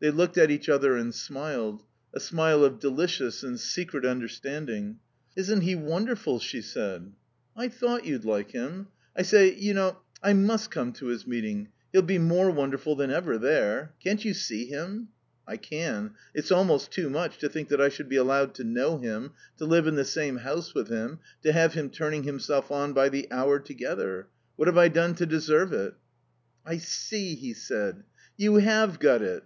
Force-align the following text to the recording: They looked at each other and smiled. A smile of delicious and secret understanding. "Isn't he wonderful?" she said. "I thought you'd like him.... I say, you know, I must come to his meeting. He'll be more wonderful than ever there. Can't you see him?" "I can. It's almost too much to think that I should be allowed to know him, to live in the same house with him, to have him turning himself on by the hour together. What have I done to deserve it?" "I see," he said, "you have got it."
They 0.00 0.10
looked 0.10 0.36
at 0.36 0.50
each 0.50 0.68
other 0.68 0.98
and 0.98 1.14
smiled. 1.14 1.82
A 2.14 2.20
smile 2.20 2.62
of 2.62 2.78
delicious 2.78 3.42
and 3.42 3.58
secret 3.58 4.04
understanding. 4.04 4.98
"Isn't 5.34 5.62
he 5.62 5.74
wonderful?" 5.74 6.40
she 6.40 6.60
said. 6.60 7.12
"I 7.56 7.68
thought 7.68 8.04
you'd 8.04 8.26
like 8.26 8.50
him.... 8.50 8.88
I 9.16 9.22
say, 9.22 9.54
you 9.54 9.72
know, 9.72 9.96
I 10.22 10.34
must 10.34 10.70
come 10.70 10.92
to 10.92 11.06
his 11.06 11.26
meeting. 11.26 11.68
He'll 11.90 12.02
be 12.02 12.18
more 12.18 12.50
wonderful 12.50 12.94
than 12.96 13.10
ever 13.10 13.38
there. 13.38 13.94
Can't 13.98 14.22
you 14.26 14.34
see 14.34 14.66
him?" 14.66 15.08
"I 15.48 15.56
can. 15.56 16.10
It's 16.34 16.52
almost 16.52 16.90
too 16.92 17.08
much 17.08 17.38
to 17.38 17.48
think 17.48 17.68
that 17.70 17.80
I 17.80 17.88
should 17.88 18.10
be 18.10 18.16
allowed 18.16 18.52
to 18.56 18.62
know 18.64 18.98
him, 18.98 19.30
to 19.56 19.64
live 19.64 19.86
in 19.86 19.94
the 19.94 20.04
same 20.04 20.36
house 20.36 20.74
with 20.74 20.88
him, 20.90 21.20
to 21.42 21.50
have 21.52 21.72
him 21.72 21.88
turning 21.88 22.24
himself 22.24 22.70
on 22.70 22.92
by 22.92 23.08
the 23.08 23.26
hour 23.32 23.58
together. 23.58 24.26
What 24.56 24.68
have 24.68 24.76
I 24.76 24.88
done 24.88 25.14
to 25.14 25.24
deserve 25.24 25.72
it?" 25.72 25.94
"I 26.66 26.76
see," 26.76 27.34
he 27.36 27.54
said, 27.54 28.02
"you 28.36 28.56
have 28.56 28.98
got 28.98 29.22
it." 29.22 29.44